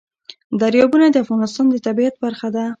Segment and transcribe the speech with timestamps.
[0.61, 2.65] دریابونه د افغانستان د طبیعت برخه ده.